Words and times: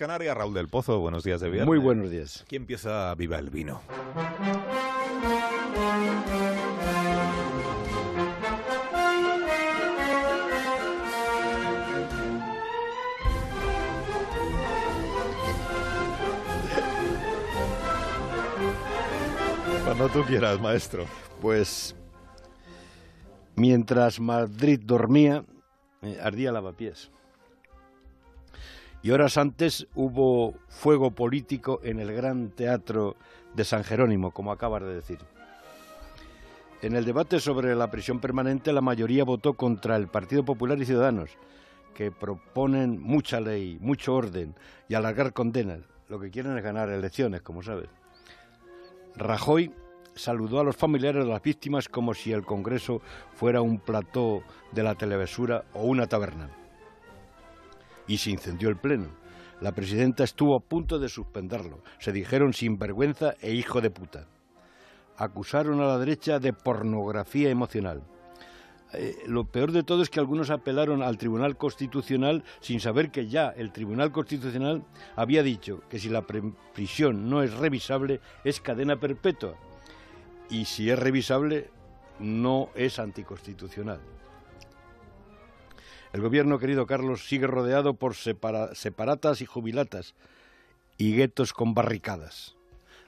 Canarias. 0.00 0.34
Raúl 0.34 0.54
del 0.54 0.66
Pozo, 0.66 0.98
buenos 0.98 1.24
días 1.24 1.42
de 1.42 1.50
viernes. 1.50 1.66
Muy 1.66 1.76
buenos 1.76 2.10
días. 2.10 2.40
Aquí 2.40 2.56
empieza 2.56 3.14
Viva 3.16 3.38
el 3.38 3.50
Vino. 3.50 3.82
Cuando 19.84 20.08
tú 20.08 20.24
quieras, 20.24 20.58
maestro. 20.58 21.04
Pues 21.42 21.94
mientras 23.54 24.18
Madrid 24.18 24.80
dormía, 24.82 25.44
eh, 26.00 26.18
ardía 26.22 26.52
lavapiés. 26.52 27.10
Y 29.02 29.12
horas 29.12 29.38
antes 29.38 29.86
hubo 29.94 30.54
fuego 30.68 31.12
político 31.12 31.80
en 31.82 32.00
el 32.00 32.12
Gran 32.12 32.50
Teatro 32.50 33.16
de 33.54 33.64
San 33.64 33.82
Jerónimo, 33.82 34.30
como 34.30 34.52
acabas 34.52 34.82
de 34.82 34.94
decir. 34.94 35.18
En 36.82 36.94
el 36.96 37.04
debate 37.04 37.40
sobre 37.40 37.74
la 37.74 37.90
prisión 37.90 38.20
permanente, 38.20 38.72
la 38.72 38.82
mayoría 38.82 39.24
votó 39.24 39.54
contra 39.54 39.96
el 39.96 40.08
Partido 40.08 40.44
Popular 40.44 40.78
y 40.80 40.84
Ciudadanos, 40.84 41.30
que 41.94 42.10
proponen 42.10 43.00
mucha 43.00 43.40
ley, 43.40 43.78
mucho 43.80 44.14
orden 44.14 44.54
y 44.88 44.94
alargar 44.94 45.32
condenas. 45.32 45.80
Lo 46.08 46.20
que 46.20 46.30
quieren 46.30 46.56
es 46.58 46.64
ganar 46.64 46.90
elecciones, 46.90 47.40
como 47.40 47.62
sabes. 47.62 47.88
Rajoy 49.16 49.72
saludó 50.14 50.60
a 50.60 50.64
los 50.64 50.76
familiares 50.76 51.24
de 51.24 51.30
las 51.30 51.42
víctimas 51.42 51.88
como 51.88 52.12
si 52.14 52.32
el 52.32 52.44
Congreso 52.44 53.00
fuera 53.34 53.62
un 53.62 53.78
plató 53.78 54.42
de 54.72 54.82
la 54.82 54.94
televisión 54.94 55.62
o 55.72 55.84
una 55.84 56.06
taberna. 56.06 56.59
Y 58.10 58.18
se 58.18 58.32
incendió 58.32 58.68
el 58.68 58.76
Pleno. 58.76 59.06
La 59.60 59.70
presidenta 59.70 60.24
estuvo 60.24 60.56
a 60.56 60.60
punto 60.60 60.98
de 60.98 61.08
suspenderlo. 61.08 61.84
Se 62.00 62.10
dijeron 62.10 62.52
sinvergüenza 62.52 63.36
e 63.40 63.52
hijo 63.52 63.80
de 63.80 63.92
puta. 63.92 64.26
Acusaron 65.16 65.80
a 65.80 65.86
la 65.86 65.96
derecha 65.96 66.40
de 66.40 66.52
pornografía 66.52 67.50
emocional. 67.50 68.02
Eh, 68.94 69.14
lo 69.28 69.44
peor 69.44 69.70
de 69.70 69.84
todo 69.84 70.02
es 70.02 70.10
que 70.10 70.18
algunos 70.18 70.50
apelaron 70.50 71.04
al 71.04 71.18
Tribunal 71.18 71.56
Constitucional 71.56 72.42
sin 72.58 72.80
saber 72.80 73.12
que 73.12 73.28
ya 73.28 73.50
el 73.50 73.70
Tribunal 73.70 74.10
Constitucional 74.10 74.82
había 75.14 75.44
dicho 75.44 75.84
que 75.88 76.00
si 76.00 76.08
la 76.08 76.26
prisión 76.26 77.30
no 77.30 77.44
es 77.44 77.54
revisable 77.54 78.20
es 78.42 78.60
cadena 78.60 78.98
perpetua 78.98 79.54
y 80.48 80.64
si 80.64 80.90
es 80.90 80.98
revisable 80.98 81.70
no 82.18 82.70
es 82.74 82.98
anticonstitucional. 82.98 84.00
El 86.12 86.22
gobierno, 86.22 86.58
querido 86.58 86.86
Carlos, 86.86 87.24
sigue 87.28 87.46
rodeado 87.46 87.94
por 87.94 88.16
separatas 88.16 89.40
y 89.42 89.46
jubilatas 89.46 90.14
y 90.98 91.14
guetos 91.14 91.52
con 91.52 91.72
barricadas. 91.72 92.56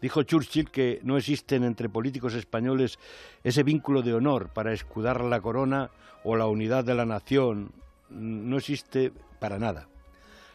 Dijo 0.00 0.22
Churchill 0.22 0.70
que 0.70 1.00
no 1.02 1.18
existen 1.18 1.64
entre 1.64 1.90
políticos 1.90 2.32
españoles 2.34 2.98
ese 3.44 3.62
vínculo 3.62 4.00
de 4.00 4.14
honor 4.14 4.50
para 4.52 4.72
escudar 4.72 5.22
la 5.22 5.40
corona 5.42 5.90
o 6.24 6.36
la 6.36 6.46
unidad 6.46 6.84
de 6.84 6.94
la 6.94 7.04
nación. 7.04 7.72
No 8.08 8.56
existe 8.56 9.12
para 9.40 9.58
nada. 9.58 9.88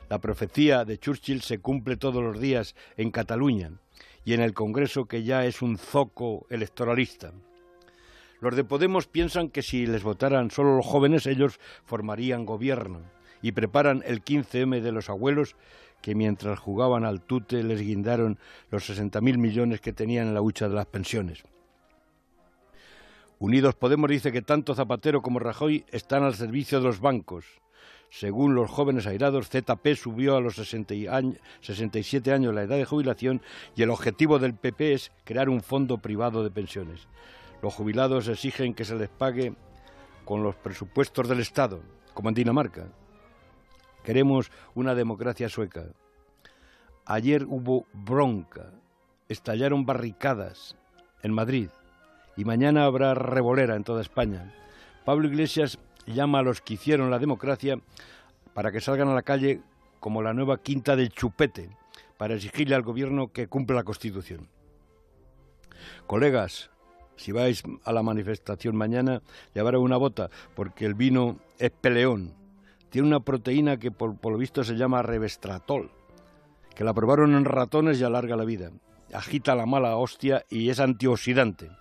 La 0.09 0.19
profecía 0.19 0.83
de 0.83 0.97
Churchill 0.97 1.41
se 1.43 1.59
cumple 1.59 1.95
todos 1.95 2.23
los 2.23 2.39
días 2.39 2.75
en 2.97 3.11
Cataluña 3.11 3.71
y 4.25 4.33
en 4.33 4.41
el 4.41 4.53
Congreso 4.53 5.05
que 5.05 5.23
ya 5.23 5.45
es 5.45 5.61
un 5.61 5.77
zoco 5.77 6.47
electoralista. 6.49 7.33
Los 8.41 8.55
de 8.55 8.63
Podemos 8.63 9.05
piensan 9.05 9.49
que 9.49 9.61
si 9.61 9.85
les 9.85 10.01
votaran 10.01 10.49
solo 10.49 10.75
los 10.75 10.85
jóvenes 10.85 11.27
ellos 11.27 11.59
formarían 11.85 12.47
gobierno 12.47 13.01
y 13.43 13.51
preparan 13.51 14.01
el 14.03 14.25
15M 14.25 14.81
de 14.81 14.91
los 14.91 15.11
abuelos 15.11 15.55
que 16.01 16.15
mientras 16.15 16.57
jugaban 16.57 17.05
al 17.05 17.21
tute 17.21 17.61
les 17.63 17.81
guindaron 17.81 18.39
los 18.71 18.89
60.000 18.89 19.37
millones 19.37 19.79
que 19.79 19.93
tenían 19.93 20.29
en 20.29 20.33
la 20.33 20.41
hucha 20.41 20.67
de 20.67 20.73
las 20.73 20.87
pensiones. 20.87 21.43
Unidos 23.37 23.75
Podemos 23.75 24.09
dice 24.09 24.31
que 24.31 24.41
tanto 24.41 24.73
Zapatero 24.73 25.21
como 25.21 25.37
Rajoy 25.37 25.85
están 25.91 26.23
al 26.23 26.33
servicio 26.33 26.79
de 26.79 26.85
los 26.85 26.99
bancos. 26.99 27.45
Según 28.09 28.55
los 28.55 28.71
jóvenes 28.71 29.05
airados, 29.05 29.49
ZP 29.49 29.95
subió 29.95 30.35
a 30.35 30.41
los 30.41 30.55
67 30.55 32.33
años 32.33 32.55
la 32.55 32.63
edad 32.63 32.77
de 32.77 32.85
jubilación 32.85 33.43
y 33.75 33.83
el 33.83 33.91
objetivo 33.91 34.39
del 34.39 34.55
PP 34.55 34.93
es 34.93 35.11
crear 35.25 35.47
un 35.47 35.61
fondo 35.61 35.99
privado 35.99 36.43
de 36.43 36.49
pensiones. 36.49 37.07
Los 37.61 37.73
jubilados 37.73 38.27
exigen 38.27 38.73
que 38.73 38.85
se 38.85 38.95
les 38.95 39.09
pague 39.09 39.53
con 40.25 40.43
los 40.43 40.55
presupuestos 40.55 41.27
del 41.27 41.39
Estado, 41.39 41.81
como 42.13 42.29
en 42.29 42.35
Dinamarca. 42.35 42.87
Queremos 44.03 44.51
una 44.73 44.95
democracia 44.95 45.47
sueca. 45.49 45.85
Ayer 47.05 47.45
hubo 47.47 47.85
bronca, 47.93 48.71
estallaron 49.27 49.85
barricadas 49.85 50.75
en 51.21 51.33
Madrid 51.33 51.69
y 52.35 52.45
mañana 52.45 52.85
habrá 52.85 53.13
revolera 53.13 53.75
en 53.75 53.83
toda 53.83 54.01
España. 54.01 54.53
Pablo 55.05 55.27
Iglesias 55.27 55.77
llama 56.05 56.39
a 56.39 56.43
los 56.43 56.61
que 56.61 56.75
hicieron 56.75 57.11
la 57.11 57.19
democracia 57.19 57.79
para 58.53 58.71
que 58.71 58.81
salgan 58.81 59.09
a 59.09 59.15
la 59.15 59.21
calle 59.21 59.61
como 59.99 60.21
la 60.23 60.33
nueva 60.33 60.57
quinta 60.57 60.95
del 60.95 61.09
chupete, 61.09 61.69
para 62.17 62.35
exigirle 62.35 62.75
al 62.75 62.81
gobierno 62.81 63.31
que 63.31 63.47
cumpla 63.47 63.77
la 63.77 63.83
Constitución. 63.83 64.47
Colegas, 66.07 66.71
si 67.15 67.31
vais 67.31 67.63
a 67.83 67.91
la 67.91 68.03
manifestación 68.03 68.75
mañana, 68.75 69.21
llevaré 69.53 69.77
una 69.77 69.97
bota, 69.97 70.29
porque 70.55 70.85
el 70.85 70.93
vino 70.93 71.37
es 71.59 71.71
peleón 71.71 72.41
tiene 72.91 73.07
una 73.07 73.21
proteína 73.21 73.77
que 73.77 73.89
por, 73.89 74.17
lo 74.21 74.37
visto 74.37 74.63
se 74.63 74.75
llama 74.75 75.01
revestratol, 75.01 75.89
que 76.75 76.83
la 76.83 76.93
probaron 76.93 77.35
en 77.35 77.45
ratones 77.45 77.99
y 77.99 78.03
alarga 78.03 78.35
la 78.35 78.43
vida. 78.43 78.69
Agita 79.13 79.55
la 79.55 79.65
mala 79.65 79.95
hostia 79.95 80.45
y 80.49 80.69
es 80.69 80.79
antioxidante. 80.79 81.71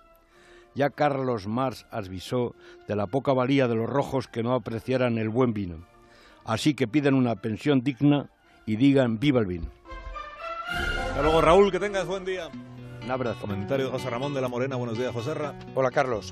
Ya 0.73 0.89
Carlos 0.89 1.47
Marx 1.47 1.85
avisó 1.91 2.55
de 2.87 2.95
la 2.95 3.07
poca 3.07 3.33
valía 3.33 3.67
de 3.67 3.75
los 3.75 3.89
rojos 3.89 4.29
que 4.29 4.41
no 4.41 4.53
apreciaran 4.53 5.17
el 5.17 5.27
buen 5.27 5.53
vino. 5.53 5.85
Así 6.45 6.75
que 6.75 6.87
piden 6.87 7.13
una 7.13 7.35
pensión 7.35 7.81
digna 7.81 8.29
y 8.65 8.77
digan 8.77 9.19
viva 9.19 9.41
el 9.41 9.47
vino. 9.47 9.67
Hasta 11.09 11.21
luego, 11.21 11.41
Raúl, 11.41 11.71
que 11.73 11.79
tengas 11.79 12.07
buen 12.07 12.23
día. 12.23 12.49
Un 13.03 13.11
abrazo. 13.11 13.39
Comentario 13.41 13.85
de 13.87 13.91
José 13.91 14.09
Ramón 14.09 14.33
de 14.33 14.41
la 14.41 14.47
Morena. 14.47 14.75
Buenos 14.75 14.97
días, 14.97 15.13
José 15.13 15.33
Ra. 15.33 15.55
Hola, 15.73 15.89
Carlos. 15.91 16.29